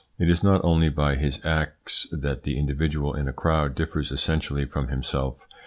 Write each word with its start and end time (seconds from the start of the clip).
It 0.17 0.31
is 0.31 0.41
not 0.41 0.61
only 0.63 0.89
by 0.89 1.13
his 1.13 1.39
acts 1.45 2.07
that 2.11 2.41
the 2.41 2.57
individual 2.57 3.13
in 3.13 3.27
a 3.27 3.31
crowd 3.33 3.75
differs 3.75 4.11
essentially 4.11 4.65
from 4.65 4.87
himself. 4.87 5.47